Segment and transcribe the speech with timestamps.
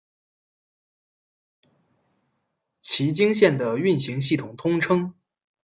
[2.79, 5.13] 崎京线的运行系统通称。